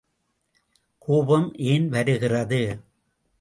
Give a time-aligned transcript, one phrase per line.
[0.97, 2.61] கோபம் ஏன் வருகிறது?